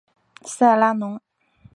[0.49, 1.21] 塞拉农。